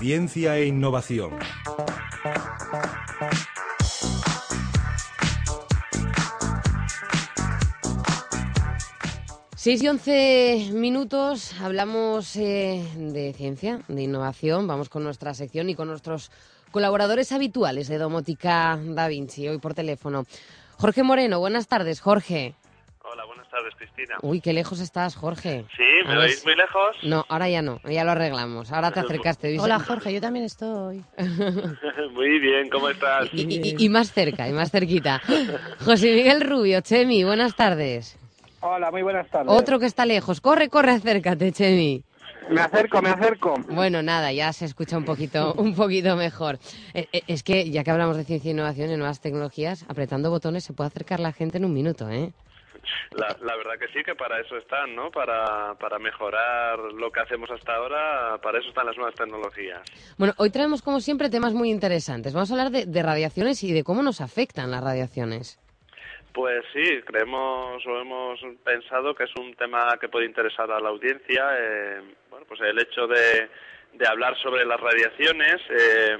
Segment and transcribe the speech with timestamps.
[0.00, 1.38] Ciencia e innovación.
[9.54, 15.76] Seis y once minutos, hablamos eh, de ciencia, de innovación, vamos con nuestra sección y
[15.76, 16.32] con nuestros
[16.72, 20.26] colaboradores habituales de Domótica Da Vinci, hoy por teléfono.
[20.78, 22.56] Jorge Moreno, buenas tardes, Jorge.
[23.82, 24.16] Cristina.
[24.22, 25.64] Uy, qué lejos estás, Jorge.
[25.76, 26.96] Sí, ¿me veis si- muy lejos?
[27.02, 28.70] No, ahora ya no, ya lo arreglamos.
[28.70, 29.58] Ahora te acercaste.
[29.58, 31.02] Hola Jorge, yo también estoy.
[32.14, 33.28] muy bien, ¿cómo estás?
[33.32, 35.20] Y, y- y más cerca, y más cerquita.
[35.84, 38.16] José Miguel Rubio, Chemi, buenas tardes.
[38.60, 39.52] Hola, muy buenas tardes.
[39.52, 40.40] Otro que está lejos.
[40.40, 42.04] Corre, corre, acércate, Chemi.
[42.50, 43.54] Me acerco, me acerco.
[43.68, 46.58] Bueno, nada, ya se escucha un poquito, un poquito mejor.
[46.94, 50.30] Eh, eh, es que ya que hablamos de ciencia e innovación y nuevas tecnologías, apretando
[50.30, 52.32] botones se puede acercar la gente en un minuto, ¿eh?
[53.12, 55.10] La, la verdad que sí, que para eso están, ¿no?
[55.10, 59.82] Para, para mejorar lo que hacemos hasta ahora, para eso están las nuevas tecnologías.
[60.18, 62.34] Bueno, hoy traemos como siempre temas muy interesantes.
[62.34, 65.58] Vamos a hablar de, de radiaciones y de cómo nos afectan las radiaciones.
[66.32, 70.88] Pues sí, creemos o hemos pensado que es un tema que puede interesar a la
[70.88, 71.44] audiencia.
[71.58, 73.50] eh, bueno, pues el hecho de,
[73.92, 76.16] de hablar sobre las radiaciones, eh,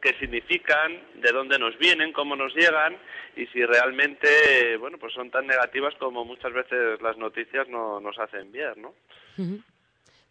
[0.00, 2.96] qué significan, de dónde nos vienen, cómo nos llegan
[3.36, 8.18] y si realmente, bueno, pues son tan negativas como muchas veces las noticias no, nos
[8.18, 8.94] hacen ver, ¿no?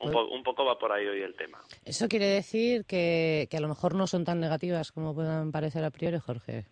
[0.01, 1.59] Un, po- un poco va por ahí hoy el tema.
[1.83, 5.83] Eso quiere decir que, que a lo mejor no son tan negativas como puedan parecer
[5.83, 6.65] a priori, Jorge.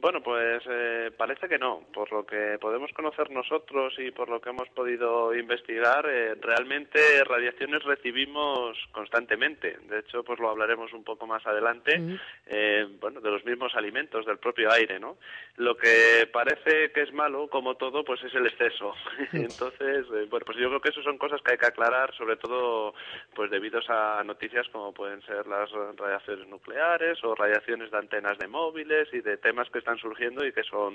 [0.00, 1.84] Bueno, pues eh, parece que no.
[1.92, 7.24] Por lo que podemos conocer nosotros y por lo que hemos podido investigar, eh, realmente
[7.24, 9.78] radiaciones recibimos constantemente.
[9.88, 12.00] De hecho, pues lo hablaremos un poco más adelante.
[12.46, 15.16] eh, bueno, de los mismos alimentos, del propio aire, ¿no?
[15.56, 18.94] Lo que parece que es malo, como todo, pues es el exceso.
[19.32, 22.36] Entonces, eh, bueno, pues yo creo que eso son cosas que hay que aclarar, sobre
[22.36, 22.94] todo,
[23.34, 28.48] pues debido a noticias como pueden ser las radiaciones nucleares o radiaciones de antenas de
[28.48, 30.92] móviles y de temas que están surgiendo y que son,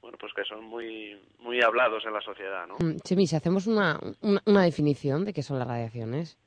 [0.00, 2.74] bueno, pues que son muy, muy hablados en la sociedad, ¿no?
[2.78, 6.38] Mm, Chemi, si hacemos una, una, una definición de qué son las radiaciones.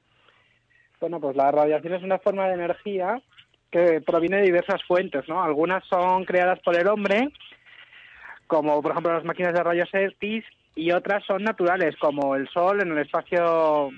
[1.01, 3.21] Bueno, pues la radiación es una forma de energía
[3.69, 5.43] que proviene de diversas fuentes, ¿no?
[5.43, 7.33] Algunas son creadas por el hombre,
[8.47, 10.45] como por ejemplo las máquinas de rayos X,
[10.75, 13.89] y otras son naturales, como el sol en el espacio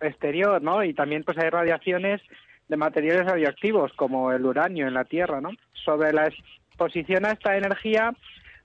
[0.00, 0.84] exterior, ¿no?
[0.84, 2.20] Y también pues hay radiaciones
[2.68, 5.50] de materiales radioactivos, como el uranio en la Tierra, ¿no?
[5.72, 6.30] Sobre la
[6.86, 8.12] exposición a esta energía,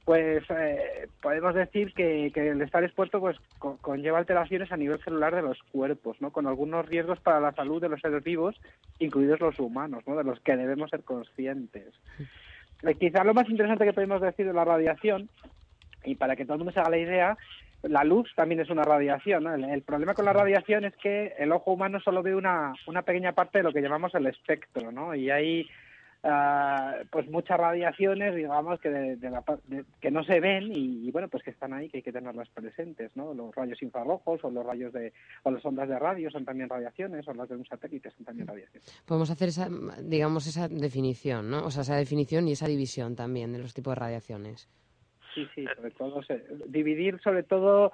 [0.05, 5.35] pues eh, podemos decir que, el estar expuesto pues co- conlleva alteraciones a nivel celular
[5.35, 6.31] de los cuerpos, ¿no?
[6.31, 8.55] Con algunos riesgos para la salud de los seres vivos,
[8.99, 10.15] incluidos los humanos, ¿no?
[10.15, 11.93] De los que debemos ser conscientes.
[12.83, 15.29] Eh, quizá lo más interesante que podemos decir de la radiación,
[16.05, 17.37] y para que todo el mundo se haga la idea,
[17.83, 19.43] la luz también es una radiación.
[19.43, 19.53] ¿no?
[19.53, 23.01] El, el problema con la radiación es que el ojo humano solo ve una, una
[23.01, 25.13] pequeña parte de lo que llamamos el espectro, ¿no?
[25.13, 25.67] Y hay
[26.23, 31.07] ah, pues muchas radiaciones, digamos, que, de, de la de- que no se ven y,
[31.07, 33.33] y, bueno, pues que están ahí, que hay que tenerlas presentes, ¿no?
[33.33, 35.13] Los rayos infrarrojos o los rayos de,
[35.43, 38.47] o las ondas de radio son también radiaciones, o las de un satélite son también
[38.47, 39.03] radiaciones.
[39.05, 39.69] Podemos hacer esa,
[40.01, 41.65] digamos, esa definición, ¿no?
[41.65, 44.69] O sea, esa definición y esa división también de los tipos de radiaciones.
[45.35, 47.91] Sí, sí, sobre todo se- dividir sobre todo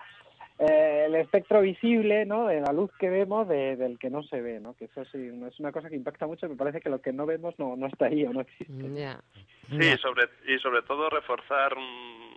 [0.60, 2.48] eh, el espectro visible, ¿no?
[2.48, 4.76] De la luz que vemos de- del que no se ve, ¿no?
[4.76, 6.48] Que eso sí, no- es una cosa que impacta mucho.
[6.48, 8.74] Me parece que lo que no vemos no, no está ahí o no existe.
[9.70, 11.74] Sí, sobre, y sobre todo reforzar,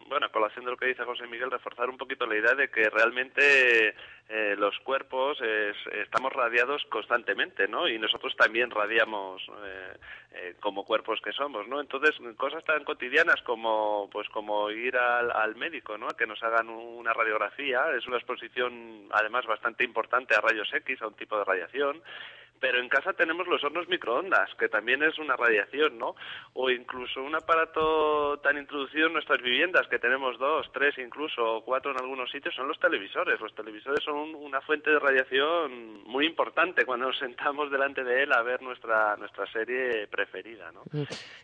[0.09, 2.69] bueno, a colación de lo que dice José Miguel, reforzar un poquito la idea de
[2.71, 3.95] que realmente
[4.29, 7.89] eh, los cuerpos es- estamos radiados constantemente, ¿no?
[7.89, 9.93] Y nosotros también radiamos eh,
[10.33, 11.81] eh, como cuerpos que somos, ¿no?
[11.81, 16.09] Entonces, cosas tan cotidianas como, pues, como ir al, al médico, ¿no?
[16.09, 21.01] A que nos hagan una radiografía, es una exposición, además, bastante importante a rayos X,
[21.03, 22.03] a un tipo de radiación,
[22.61, 26.15] pero en casa tenemos los hornos microondas, que también es una radiación, ¿no?
[26.55, 31.65] O incluso un aparato tan introducido en nuestras viviendas, que tenemos dos, tres incluso, o
[31.65, 33.41] cuatro en algunos sitios, son los televisores.
[33.41, 38.33] Los televisores son una fuente de radiación muy importante cuando nos sentamos delante de él
[38.33, 40.83] a ver nuestra, nuestra serie preferida, ¿no?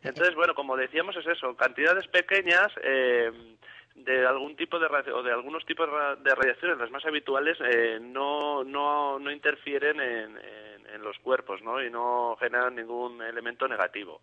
[0.03, 3.31] Entonces, bueno, como decíamos, es eso, cantidades pequeñas eh,
[3.94, 7.58] de algún tipo de o de algunos tipos de ra- de radiaciones, las más habituales,
[7.61, 11.83] eh, no, no, no interfieren en, en- en los cuerpos, ¿no?
[11.83, 14.21] Y no generan ningún elemento negativo.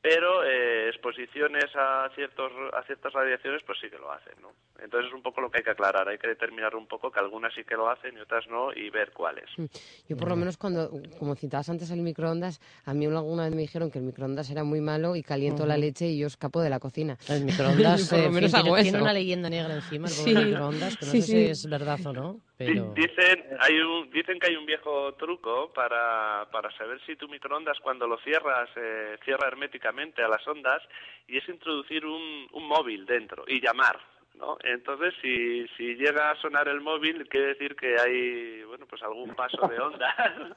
[0.00, 5.08] pero eh, exposiciones a ciertos a ciertas radiaciones pues sí que lo hacen no entonces
[5.08, 7.52] es un poco lo que hay que aclarar hay que determinar un poco que algunas
[7.52, 9.64] sí que lo hacen y otras no y ver cuáles Mm.
[10.08, 10.88] Yo por lo menos cuando,
[11.18, 14.62] como citabas antes el microondas, a mí alguna vez me dijeron que el microondas era
[14.62, 17.18] muy malo y caliento la leche y yo escapo de la cocina.
[17.28, 20.06] El microondas Por lo eh, en fin, menos tiene, hago tiene una leyenda negra encima,
[20.06, 20.34] el Sí.
[20.34, 21.32] microondas, que no Sí, sé sí.
[21.32, 22.92] si es verdad o no, pero...
[22.94, 27.78] Dicen, hay un, dicen que hay un viejo truco para, para saber si tu microondas
[27.80, 30.82] cuando lo cierras eh, cierra herméticamente a las ondas
[31.28, 33.98] y es introducir un, un móvil dentro y llamar.
[34.34, 34.56] ¿no?
[34.62, 39.34] Entonces, si, si llega a sonar el móvil, quiere decir que hay bueno pues algún
[39.34, 40.14] paso de onda.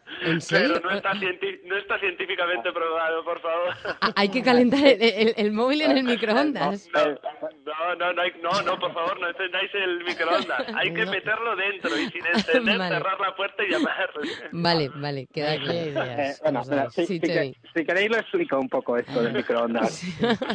[0.21, 0.74] ¿En serio?
[0.75, 3.74] Pero no está, cienti- no está científicamente probado, por favor.
[4.15, 6.88] Hay que calentar el, el- el móvil en el microondas.
[6.94, 7.18] No,
[7.95, 10.66] no, no, hay- no, no, por favor, no encendáis el microondas.
[10.75, 11.12] Hay que No.
[11.12, 12.95] meterlo dentro y sin encender, Vale.
[12.95, 14.10] cerrar la puerta y llamar.
[14.51, 16.22] Vale, vale, queda Aquí claro.
[16.22, 19.33] Eh, bueno, espera, si, Sí, si que- si queréis lo explico un poco esto del
[19.42, 20.04] microondas.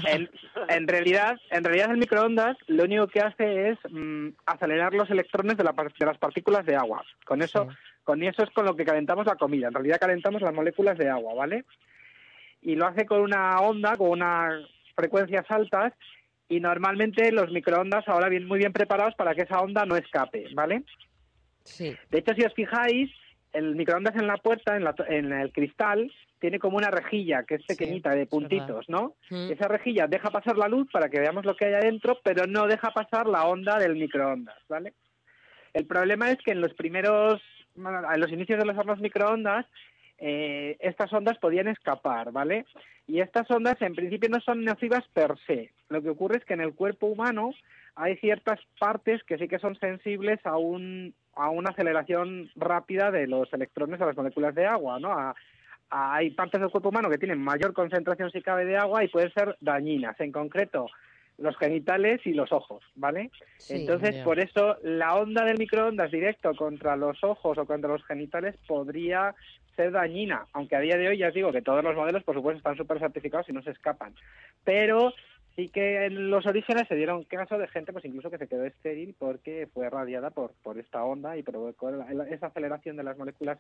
[0.08, 0.30] En,
[0.68, 5.56] en realidad, en realidad el microondas lo único que hace es mm, acelerar los electrones
[5.56, 7.02] de, la par- de las partículas de agua.
[7.24, 7.76] Con eso, Sí.
[8.04, 9.68] con eso es con lo que calentamos la comida.
[9.68, 11.64] En realidad calentamos las moléculas de agua, ¿vale?
[12.62, 14.64] Y lo hace con una onda, con unas
[14.94, 15.92] frecuencias altas.
[16.48, 20.46] Y normalmente los microondas ahora vienen muy bien preparados para que esa onda no escape,
[20.54, 20.84] ¿vale?
[21.64, 23.10] Sí, De hecho, si os fijáis,
[23.52, 27.56] el microondas en la puerta, en, la en el cristal, tiene como una rejilla que
[27.56, 29.14] es Sí, pequeñita de puntitos, ¿no?
[29.30, 29.50] Mm.
[29.50, 32.66] Esa rejilla deja pasar la luz para que veamos lo que hay adentro, pero no
[32.66, 34.92] deja pasar la onda del microondas, ¿vale?
[35.72, 37.42] El problema es que en los primeros,
[37.76, 39.66] en los inicios de los hornos microondas,
[40.18, 42.64] eh, estas ondas podían escapar, ¿vale?
[43.06, 45.72] Y estas ondas en principio no son nocivas per se.
[45.88, 47.50] Lo que ocurre es que en el cuerpo humano
[47.94, 53.26] hay ciertas partes que sí que son sensibles a un a una aceleración rápida de
[53.26, 55.12] los electrones a las moléculas de agua, ¿no?
[55.12, 55.34] A-
[55.90, 59.08] a- hay partes del cuerpo humano que tienen mayor concentración si cabe de agua y
[59.08, 60.86] pueden ser dañinas, en concreto
[61.38, 63.30] los genitales y los ojos, ¿vale?
[63.58, 63.74] sí.
[63.74, 68.56] Entonces, por eso la onda del microondas directo contra los ojos o contra los genitales
[68.66, 69.34] podría
[69.76, 72.34] ser dañina, aunque a día de hoy ya os digo que todos los modelos, por
[72.34, 74.14] supuesto, están súper certificados y no se escapan.
[74.64, 75.12] Pero
[75.56, 78.64] sí que en los orígenes se dieron caso de gente, pues incluso que se quedó
[78.64, 83.02] estéril porque fue radiada por, por esta onda y provocó la- la- esa aceleración de
[83.04, 83.58] las moléculas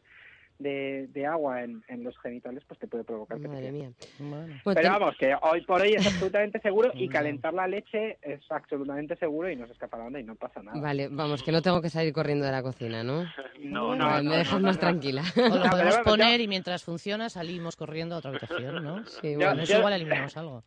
[0.58, 3.90] de, de agua en, en los genitales, pues te puede provocar que Madre quedes mía.
[4.18, 4.54] Bueno.
[4.64, 7.12] Bueno, pero vamos, que hoy por hoy es absolutamente seguro y No.
[7.12, 10.62] calentar la leche es absolutamente seguro y no se escapa la onda y no pasa
[10.62, 10.80] nada.
[10.80, 13.24] Vale, vamos, que no tengo que salir corriendo de la cocina, ¿no?
[13.58, 14.80] No, Vale, no, me no, dejas no, más no.
[14.80, 15.22] tranquila.
[15.36, 19.04] O lo No, podemos poner yo- y mientras funciona salimos corriendo a otra habitación, ¿no?
[19.06, 19.50] Sí, Yo- bueno.
[19.52, 20.62] Con eso yo- igual eliminamos algo.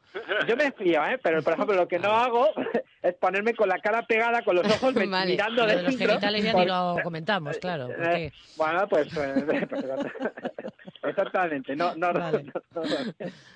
[0.47, 1.17] Yo me fío, ¿eh?
[1.23, 2.47] Pero, por ejemplo, lo que no hago
[3.01, 5.31] es ponerme con la cara pegada, con los ojos me- Vale.
[5.31, 5.91] mirando de dentro.
[5.91, 7.87] los genitales ya por- ni lo comentamos, claro.
[7.95, 9.07] Porque bueno, pues...
[9.17, 9.61] eh,
[11.03, 11.75] exactamente.
[11.75, 12.43] No, no, Vale.
[12.43, 13.13] no, no, no.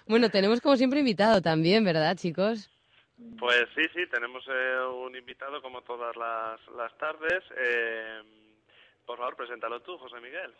[0.08, 2.70] Bueno, tenemos como siempre invitado también, ¿verdad, chicos?
[3.40, 7.44] Pues sí, sí, tenemos eh, un invitado como todas las, las tardes.
[7.58, 8.22] Eh,
[9.06, 10.52] por favor, preséntalo tú, José Miguel.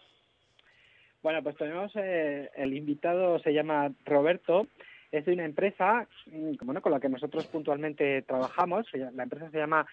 [1.22, 4.68] Bueno, pues tenemos eh, el invitado, se llama Roberto,
[5.14, 9.86] es de una empresa mm, con la que nosotros puntualmente trabajamos, la empresa se llama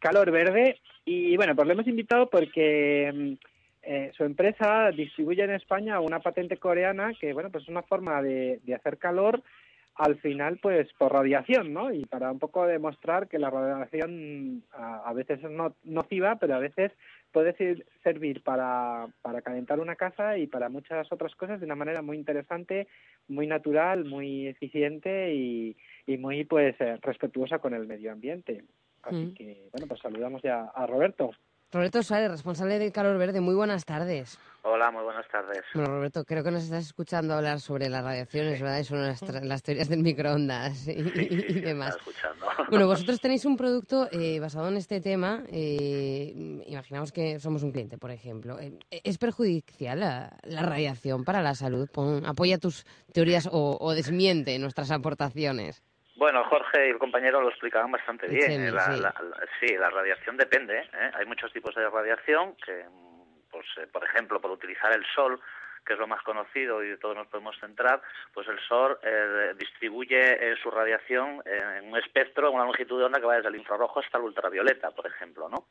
[0.00, 3.32] Calor Verde y bueno, pues lo hemos invitado porque mm,
[3.82, 8.20] eh, su empresa distribuye en España una patente coreana que bueno, pues es una forma
[8.20, 9.40] de, de hacer calor
[9.96, 11.92] al final pues por radiación, ¿no?
[11.92, 16.54] Y para un poco demostrar que la radiación a, a veces es no- nociva, pero
[16.54, 16.92] a veces
[17.32, 21.74] puede ser- servir para, para calentar una casa y para muchas otras cosas de una
[21.76, 22.88] manera muy interesante,
[23.28, 25.76] muy natural, muy eficiente y,
[26.06, 28.64] y muy pues eh, respetuosa con el medio ambiente.
[29.02, 29.34] Así Mm.
[29.34, 31.30] que bueno, pues saludamos ya a Roberto.
[31.72, 33.40] Roberto Suárez, responsable del Calor Verde.
[33.40, 34.38] Muy buenas tardes.
[34.68, 35.62] Hola, muy buenas tardes.
[35.74, 38.80] Bueno, Roberto, creo que nos estás escuchando hablar sobre las radiaciones, ¿verdad?
[38.80, 41.94] Y sobre las, las teorías del microondas y, y demás.
[41.96, 42.46] Escuchando.
[42.68, 45.44] Bueno, vosotros tenéis un producto eh, basado en este tema.
[45.52, 46.32] eh,
[46.66, 48.58] imaginamos que somos un cliente, por ejemplo.
[48.58, 51.88] Eh, ¿Es perjudicial la, la radiación para la salud?
[51.92, 55.80] Pon- apoya tus teorías o, o desmiente nuestras aportaciones.
[56.16, 58.50] Bueno, Jorge y el compañero lo explicaban bastante bien.
[58.62, 59.00] Eh, la, sí.
[59.00, 60.78] la- la- sí, la radiación depende.
[60.80, 61.10] ¿eh?
[61.14, 62.84] Hay muchos tipos de radiación que,
[63.56, 65.40] pues, eh, por ejemplo, por utilizar el sol,
[65.84, 68.02] que es lo más conocido y todos nos podemos centrar,
[68.34, 70.18] pues el sol eh, distribuye
[70.52, 73.56] eh, su radiación en un espectro, en una longitud de onda que va desde el
[73.56, 75.68] infrarrojo hasta el ultravioleta, por ejemplo, ¿no?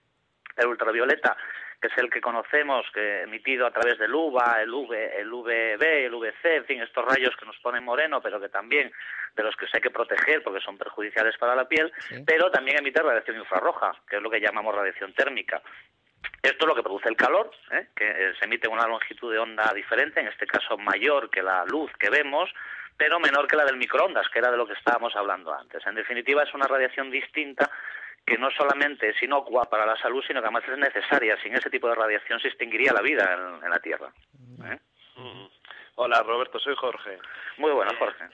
[0.56, 1.36] El ultravioleta,
[1.82, 5.84] que es el que conocemos, que emitido a través del UVA, el, UV, el UVB,
[5.84, 8.89] el UVC, en fin, estos rayos que nos ponen moreno, pero que también
[9.36, 12.24] de los que se hay que proteger porque son perjudiciales para la piel, Sí.
[12.25, 15.62] pero también emite radiación infrarroja, que es lo que llamamos radiación térmica.
[16.41, 17.88] Esto es lo que produce el calor, ¿eh?
[17.96, 21.65] que eh, se emite una longitud de onda diferente, en este caso mayor que la
[21.65, 22.50] luz que vemos,
[22.98, 25.86] pero menor que la del microondas, que era de lo que estábamos hablando antes.
[25.86, 27.70] En definitiva, es una radiación distinta
[28.25, 31.38] que no solamente es inocua para la salud, sino que además es necesaria.
[31.41, 34.12] Sin ese tipo de radiación se extinguiría la vida en, la Tierra.
[34.65, 34.79] ¿eh?
[35.15, 35.46] Mm.
[35.96, 37.20] Hola, Roberto, soy Jorge.
[37.58, 38.25] Muy bueno, Jorge.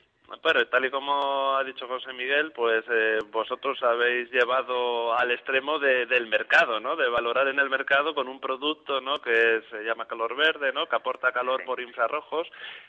[0.41, 5.79] Pero tal y como ha dicho José Miguel, pues eh, vosotros habéis llevado al extremo
[5.79, 6.95] del mercado, ¿no?
[6.95, 9.21] De valorar en el mercado con un producto, ¿no?
[9.21, 10.87] Que se llama calor verde, ¿no?
[10.87, 12.47] Que aporta calor por infrarrojos.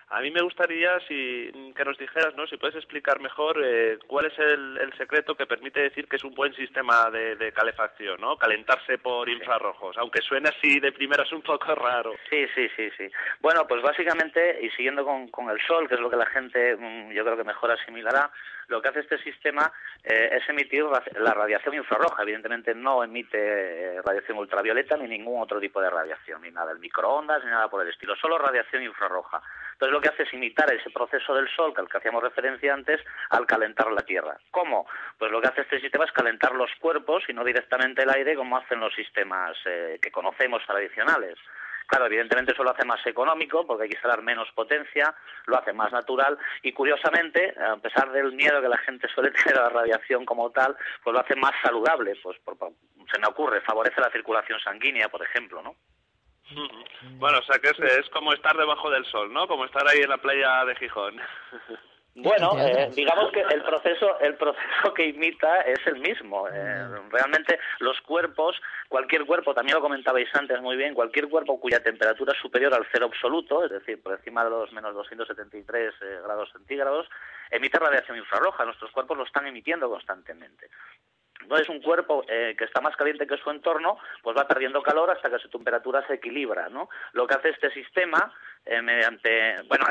[0.08, 2.46] A mí me gustaría si que nos dijeras, ¿no?
[2.46, 6.34] Si puedes explicar mejor eh, cuál es el, secreto que permite decir que es un
[6.34, 8.36] buen sistema de, calefacción, ¿no?
[8.36, 12.12] Calentarse por infrarrojos, aunque suene así de primeras un poco raro.
[12.28, 13.08] Sí, sí, sí, sí.
[13.40, 16.76] Bueno, pues básicamente y siguiendo con, con el sol, que es lo que la gente,
[16.76, 18.30] mm, yo creo que mejor asimilará,
[18.68, 19.72] lo que hace este sistema
[20.02, 22.22] eh, es emitir la radiación infrarroja.
[22.22, 26.78] Evidentemente no emite eh, radiación ultravioleta ni ningún otro tipo de radiación, ni nada, el
[26.78, 29.42] microondas, ni nada por el estilo, solo radiación infrarroja.
[29.72, 33.00] Entonces lo que hace es imitar ese proceso del Sol, al que hacíamos referencia antes,
[33.30, 34.36] al calentar la Tierra.
[34.50, 34.86] ¿Cómo?
[35.18, 38.36] Pues lo que hace este sistema es calentar los cuerpos y no directamente el aire
[38.36, 41.38] como hacen los sistemas eh, que conocemos tradicionales.
[41.86, 45.14] Claro, evidentemente eso lo hace más económico porque hay que instalar menos potencia,
[45.46, 49.58] lo hace más natural y curiosamente, a pesar del miedo que la gente suele tener
[49.58, 52.16] a la radiación como tal, pues lo hace más saludable.
[52.22, 52.38] Pues
[53.12, 55.76] se me ocurre, favorece la circulación sanguínea, por ejemplo, ¿no?
[57.18, 59.46] Bueno, o sea que es, es como estar debajo del sol, ¿no?
[59.46, 61.20] Como estar ahí en la playa de Gijón.
[62.14, 66.46] Bueno, eh, digamos que el proceso, el proceso que imita es el mismo.
[66.46, 71.82] Eh, realmente los cuerpos, cualquier cuerpo, también lo comentabais antes muy bien, cualquier cuerpo cuya
[71.82, 76.20] temperatura es superior al cero absoluto, es decir, por encima de los menos 273 eh,
[76.22, 77.08] grados centígrados,
[77.50, 78.66] emite radiación infrarroja.
[78.66, 80.68] Nuestros cuerpos lo están emitiendo constantemente.
[81.42, 85.10] Entonces, un cuerpo eh, que está más caliente que su entorno, pues va perdiendo calor
[85.10, 86.88] hasta que su temperatura se equilibra, ¿no?
[87.12, 88.32] Lo que hace este sistema,
[88.64, 89.86] eh, mediante, bueno,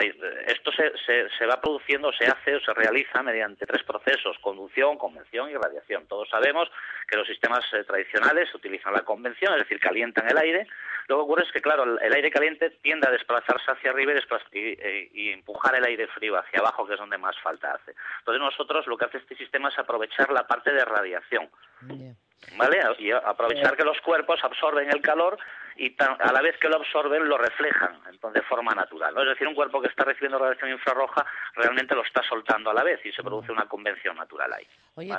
[0.48, 0.94] esto se,
[1.38, 6.08] se, va produciendo, se hace o se realiza mediante tres procesos, conducción, convención y radiación.
[6.08, 6.72] Todos sabemos
[7.08, 10.68] que los sistemas eh, tradicionales utilizan la convención, es decir, calientan el aire.
[11.08, 14.14] Lo que ocurre es que, claro, el, aire caliente tiende a desplazarse hacia arriba
[14.54, 14.78] y,
[15.14, 17.94] y, empujar el aire frío hacia abajo, que es donde más falta hace.
[18.20, 21.41] Entonces, nosotros lo que hace este sistema es aprovechar la parte de radiación.
[21.82, 22.14] Yeah.
[22.58, 22.80] ¿Vale?
[23.00, 25.38] Y aprovechar que los cuerpos absorben el calor
[25.78, 28.00] y a la vez que lo absorben lo reflejan
[28.34, 29.16] de forma natural.
[29.18, 32.84] Es decir, un cuerpo que está recibiendo radiación infrarroja realmente lo está soltando a la
[32.84, 34.68] vez y se produce una convención natural ahí.
[34.96, 35.12] Oye,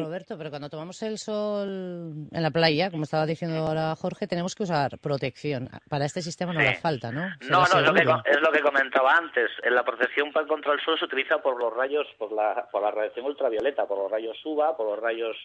[0.00, 4.54] Roberto, pero cuando tomamos el sol en la playa, como estaba diciendo ahora Jorge, tenemos
[4.54, 5.68] que usar protección.
[5.88, 7.28] Para este sistema no hace falta, ¿no?
[7.48, 9.50] No, no, es lo, que, es lo, que, comentaba antes.
[9.62, 12.90] En la protección contra el sol se utiliza por los rayos, por la, por la
[12.90, 15.36] radiación ultravioleta, por los rayos UVA, por los rayos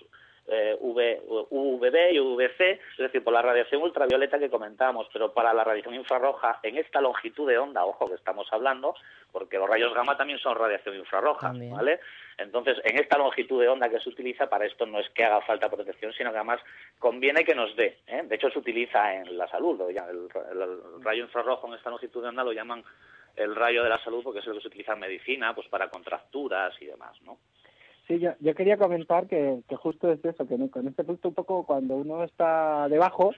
[0.47, 5.63] eh, UVB y UVC, es decir, por la radiación ultravioleta que comentamos, pero para la
[5.63, 8.95] radiación infrarroja en esta longitud de onda, ojo que estamos hablando,
[9.31, 11.99] porque los rayos gamma también son radiación infrarroja, ¿vale?
[12.37, 15.41] Entonces, en esta longitud de onda que se utiliza, para esto no es que haga
[15.41, 16.59] falta protección, sino que además
[16.99, 17.99] conviene que nos dé.
[18.07, 18.23] ¿eh?
[18.25, 19.81] De hecho, se utiliza en la salud.
[19.89, 22.83] el, el rayo infrarrojo en esta longitud de onda lo llaman
[23.35, 25.89] el rayo de la salud porque es el que se utiliza en medicina, pues para
[25.89, 27.37] contracturas y demás, ¿no?
[28.07, 31.33] Sí, yo, yo quería comentar que, que justo es eso, que con este punto un
[31.33, 33.33] poco cuando uno está debajo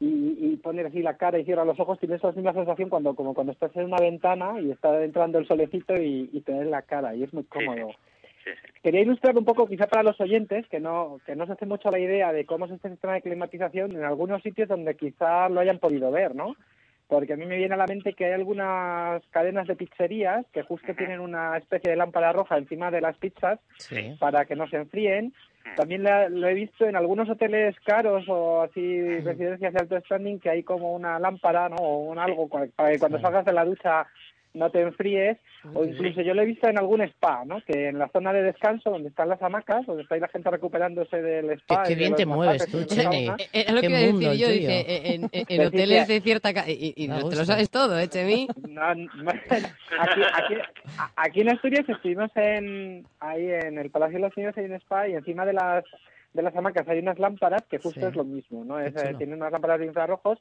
[0.00, 3.14] y, y pone así la cara y cierra los ojos, tienes la misma sensación cuando
[3.14, 6.82] como cuando estás en una ventana y está entrando el solecito y, y te la
[6.82, 7.90] cara y es muy cómodo.
[8.82, 11.90] Quería ilustrar un poco, quizá para los oyentes, que no, que no se hace mucho
[11.90, 15.60] la idea de cómo es este sistema de climatización en algunos sitios donde quizá lo
[15.60, 16.56] hayan podido ver, ¿no?
[17.08, 20.62] Porque a mí me viene a la mente que hay algunas cadenas de pizzerías que
[20.62, 23.58] justo tienen una especie de lámpara roja encima de las pizzas
[24.20, 25.32] para que no se enfríen.
[25.76, 30.50] También lo he visto en algunos hoteles caros o así residencias de alto standing que
[30.50, 31.76] hay como una lámpara, ¿no?
[31.76, 34.06] O un algo para que cuando salgas de la ducha
[34.54, 35.38] no te enfríes,
[35.74, 37.60] o incluso yo lo he visto en algún spa, ¿no?
[37.64, 40.50] Que en la zona de descanso, donde están las hamacas, donde está ahí la gente
[40.50, 41.84] recuperándose del spa.
[41.84, 43.28] Qué, bien te mueves tú, Chemi.
[43.52, 46.50] Es lo que iba a decir yo, dice, en, en, hoteles de cierta...
[46.68, 48.48] Y, y te lo sabes todo, ¿eh, Chemi?
[48.68, 50.54] No, aquí, aquí,
[51.16, 55.08] aquí, en Asturias estuvimos en, ahí en el Palacio de los Niños, hay un spa,
[55.08, 55.84] y encima de las
[56.34, 58.78] de las hamacas hay unas lámparas que justo es lo mismo, ¿no?
[58.78, 60.38] Es, eh, tienen unas lámparas de infrarrojos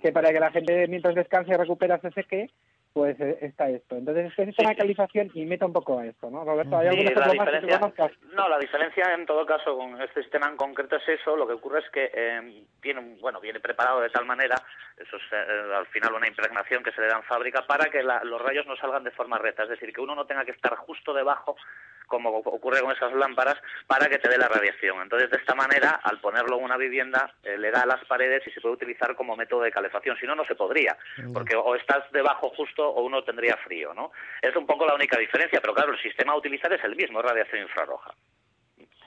[0.00, 2.50] que para que la gente mientras descanse y recupera se seque,
[2.92, 3.96] pues eh, está esto.
[3.96, 6.76] Entonces, sistema de calificación imita un poco a esto, ¿no, Roberto?
[6.76, 7.92] ¿Hay sí, la diferencia,
[8.34, 11.36] No, la diferencia en todo caso con este sistema en concreto es eso.
[11.36, 14.56] Lo que ocurre es que eh, viene, bueno, viene preparado de tal manera,
[14.96, 18.02] eso es eh, al final una impregnación que se le da en fábrica, para que
[18.02, 19.62] los rayos no salgan de forma recta.
[19.62, 21.56] Es decir, que uno no tenga que estar justo debajo
[22.10, 25.00] como ocurre con esas lámparas, para que te dé la radiación.
[25.00, 28.44] Entonces, de esta manera, al ponerlo en una vivienda, eh, le da a las paredes
[28.46, 30.16] y se puede utilizar como método de calefacción.
[30.18, 30.96] Si no, no se podría,
[31.32, 34.10] porque o estás debajo justo o uno tendría frío, ¿no?
[34.42, 37.20] Es un poco la única diferencia, pero claro, el sistema a utilizar es el mismo,
[37.20, 38.12] es radiación infrarroja.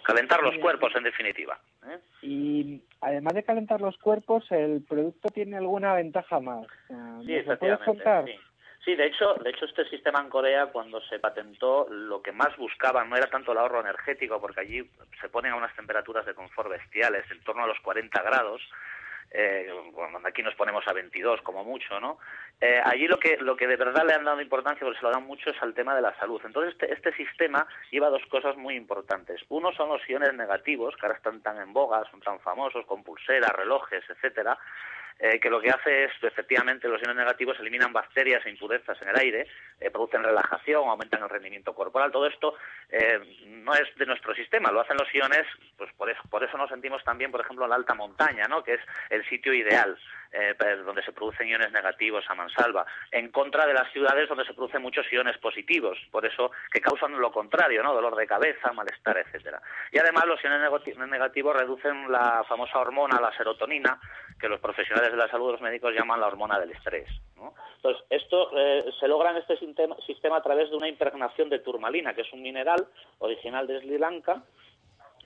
[0.03, 1.59] Calentar los cuerpos, en definitiva.
[1.87, 1.99] ¿eh?
[2.21, 6.65] Y además de calentar los cuerpos, el producto tiene alguna ventaja más.
[6.89, 8.23] ¿Nos Sí, lo puedes contar?
[8.23, 8.33] efectivamente.
[8.33, 8.52] Sí.
[8.83, 12.55] Sí, de hecho, de hecho este sistema en Corea cuando se patentó lo que más
[12.57, 14.89] buscaban no era tanto el ahorro energético porque allí
[15.21, 18.61] se ponen a unas temperaturas de confort bestiales en torno a los 40 grados
[19.31, 22.19] eh, cuando aquí nos ponemos a 22 como mucho, ¿no?
[22.61, 25.11] Eh, allí lo que lo que de verdad le han dado importancia, porque se lo
[25.11, 26.39] dan mucho, es al tema de la salud.
[26.45, 29.41] Entonces este, este sistema lleva dos cosas muy importantes.
[29.49, 33.03] Uno son los iones negativos, que ahora están tan en boga, son tan famosos, con
[33.03, 34.57] pulseras, relojes, etcétera,
[35.19, 39.09] eh, que lo que hace es, efectivamente, los iones negativos eliminan bacterias e impurezas en
[39.09, 39.47] el aire,
[39.79, 42.11] eh, producen relajación, aumentan el rendimiento corporal.
[42.11, 42.55] Todo esto
[42.89, 45.45] eh, no es de nuestro sistema, lo hacen los iones,
[45.77, 48.63] pues por eso, por eso nos sentimos también, por ejemplo, en la alta montaña, ¿no?
[48.63, 49.97] que es el sitio ideal
[50.33, 54.53] eh, donde se producen iones negativos a mansalva, en contra de las ciudades donde se
[54.53, 57.93] producen muchos iones positivos, por eso que causan lo contrario, ¿no?
[57.93, 59.61] dolor de cabeza, malestar, etcétera.
[59.91, 63.99] Y además los iones negati- negativos reducen la famosa hormona, la serotonina,
[64.39, 67.07] que los profesionales de la salud, los médicos llaman la hormona del estrés.
[67.75, 72.13] Entonces, esto eh, se logra en este sistema a través de una impregnación de turmalina,
[72.13, 72.87] que es un mineral
[73.19, 74.41] original de Sri Lanka,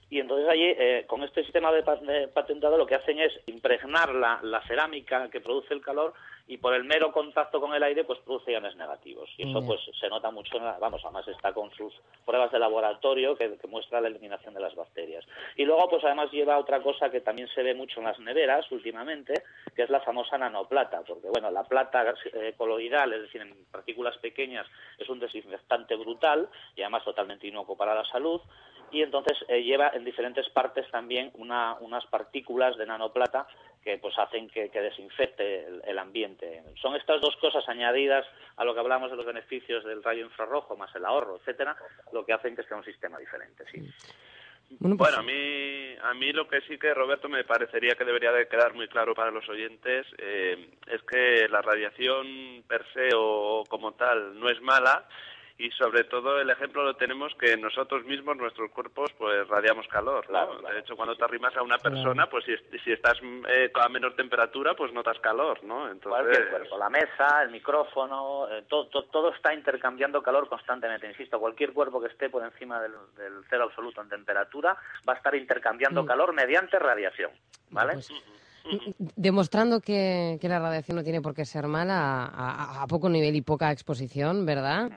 [0.10, 3.34] y entonces allí, eh, con este sistema de, pa- de patentado, lo que hacen es
[3.48, 6.14] impregnar la, la cerámica que produce el calor
[6.48, 9.30] y por el mero contacto con el aire, pues produce iones negativos.
[9.38, 11.94] Y eso, pues, se nota mucho, en la- vamos, además está con sus
[12.26, 15.26] pruebas de laboratorio que, que muestra la eliminación de las bacterias.
[15.58, 18.72] Y luego, pues, además lleva otra cosa que también se ve mucho en las neveras
[18.72, 19.44] últimamente,
[19.76, 24.18] que es la famosa nanoplata, porque, bueno, la plata eh, coloidal, es decir, en partículas
[24.20, 24.66] pequeñas,
[24.98, 28.42] es un desinfectante brutal y además totalmente inocuo para la salud
[28.90, 33.46] y entonces eh, lleva en diferentes partes también una- unas partículas de nanoplata
[33.88, 36.62] que pues hacen que, que desinfecte el, el ambiente.
[36.82, 38.26] Son estas dos cosas añadidas
[38.58, 41.74] a lo que hablamos de los beneficios del rayo infrarrojo más el ahorro, etcétera,
[42.12, 43.80] lo que hacen que sea un sistema diferente, sí.
[44.80, 48.04] Bueno, pues, Bueno, a mí, a mí lo que sí que, Roberto, me parecería que
[48.04, 53.12] debería de quedar muy claro para los oyentes eh, es que la radiación per se
[53.16, 55.08] o como tal no es mala
[55.60, 60.24] y sobre todo el ejemplo lo tenemos que nosotros mismos, nuestros cuerpos, pues radiamos calor.
[60.26, 60.30] ¿no?
[60.30, 60.74] Claro, claro.
[60.76, 63.18] De hecho, cuando te arrimas a una persona, pues si, si estás
[63.50, 65.78] eh, a menor temperatura, pues notas calor, ¿no?
[65.80, 65.94] Cualquier
[66.36, 71.08] Entonces, cuerpo, la mesa, el micrófono, eh, todo, todo, todo está intercambiando calor constantemente.
[71.10, 74.78] Insisto, cualquier cuerpo que esté por encima del, del cero absoluto en temperatura
[75.10, 77.32] va a estar intercambiando calor mediante radiación,
[77.72, 77.94] ¿vale?
[77.94, 78.12] pues,
[79.16, 83.10] demostrando que, que la radiación no tiene por qué ser mala a, a- a poco
[83.10, 84.92] nivel y poca exposición, ¿verdad?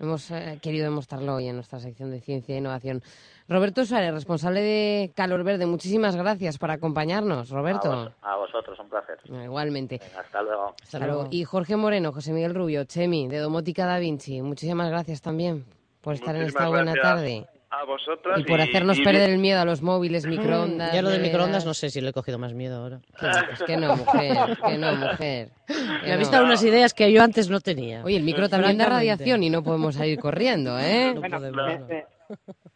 [0.00, 3.02] Hemos eh, querido demostrarlo hoy en nuestra sección de ciencia e innovación.
[3.48, 7.90] Roberto Suárez, responsable de Calor Verde, muchísimas gracias por acompañarnos, a, Roberto.
[7.90, 9.18] vos- a vosotros, un placer.
[9.24, 9.98] Igualmente.
[9.98, 10.74] Venga, hasta luego.
[10.82, 11.28] Hasta luego.
[11.30, 15.64] Y Jorge Moreno, José Miguel Rubio, Chemi, de Domótica Da Vinci, muchísimas gracias también
[16.00, 17.46] por estar en esta buena gracias tarde.
[17.72, 20.92] A vosotras Y por hacernos y- perder el miedo a los móviles, microondas.
[20.92, 21.32] Ya lo de neveras.
[21.32, 23.00] microondas no sé si le he cogido más miedo ahora.
[23.20, 25.50] Pues que no, mujer, que no, mujer.
[25.68, 26.18] que Me ha no.
[26.18, 28.02] visto algunas ideas que yo antes no tenía.
[28.04, 31.12] Oye, el micro también da radiación y no podemos salir corriendo, ¿eh?
[31.14, 31.86] No Bueno, podemos, no.
[31.86, 32.06] me-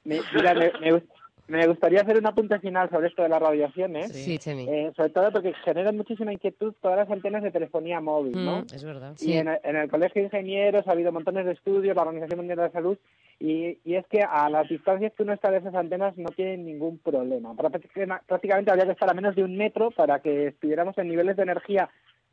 [0.04, 1.02] me- mira, me-
[1.48, 4.92] me gust- me gustaría hacer un apunte final sobre esto de las radiaciones, Sí, eh,
[4.96, 8.60] sobre todo porque generan muchísima inquietud todas las antenas de telefonía móvil, ¿no?
[8.60, 8.66] Mm.
[8.74, 9.12] Es verdad.
[9.16, 9.32] Sí.
[9.32, 12.38] Y en el, en el Colegio de Ingenieros ha habido montones de estudios, la Organización
[12.38, 12.96] Mundial de la Salud,
[13.40, 16.64] y, y es que a las distancias que uno está de esas antenas no tienen
[16.64, 17.54] ningún problema.
[17.54, 21.36] Prácticamente, prácticamente habría que estar a menos de un metro para que estuviéramos en niveles
[21.36, 21.90] de energía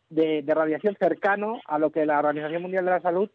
[0.09, 3.29] de, de radiación cercano a lo que la Organización Mundial de la Salud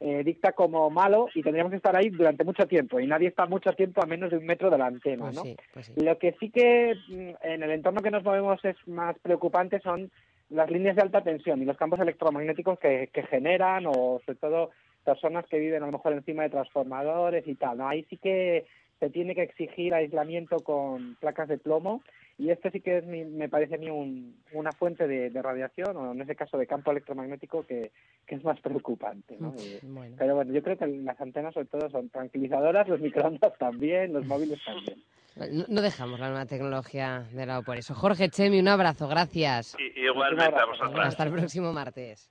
[0.00, 3.46] eh, dicta como malo y tendríamos que estar ahí durante mucho tiempo y nadie está
[3.46, 5.42] mucho tiempo a menos de un metro de la antena, Pues ¿no?
[5.42, 5.92] sí, pues sí.
[5.96, 10.10] Lo que sí que mm, en el entorno que nos movemos es más preocupante son
[10.50, 14.70] las líneas de alta tensión y los campos electromagnéticos que, que generan o sobre todo
[15.04, 17.78] personas que viven a lo mejor encima de transformadores y tal.
[17.78, 17.88] ¿no?
[17.88, 18.66] Ahí sí que
[19.00, 22.02] se tiene que exigir aislamiento con placas de plomo
[22.38, 25.42] y este sí que es mi- me parece a mí un- una fuente de, de
[25.42, 27.90] radiación o en ese caso de campo electromagnético que,
[28.26, 29.36] que es más preocupante.
[29.40, 29.52] ¿no?
[29.58, 30.14] Eh, Bueno.
[30.18, 34.24] pero bueno, yo creo que las antenas sobre todo son tranquilizadoras, los microondas también, los
[34.24, 35.02] móviles también.
[35.36, 37.94] No, no dejamos la nueva tecnología de lado por eso.
[37.94, 39.76] Jorge, Chemi, un abrazo, gracias.
[39.78, 40.66] y- igualmente a abrazo.
[40.84, 41.06] vosotras.
[41.08, 42.30] Hasta el próximo martes.